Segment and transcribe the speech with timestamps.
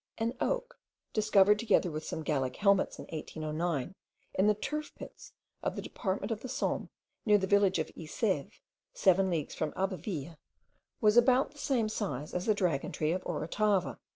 [0.17, 0.79] An oak,
[1.13, 3.93] discovered together with some Gallic helmets in 1809,
[4.33, 5.31] in the turf pits
[5.61, 6.89] of the department of the Somme,
[7.23, 8.49] near the village of Yseux,
[8.95, 10.39] seven leagues from Abbeville,
[11.01, 13.99] was about the same size as the dragon tree of Orotava.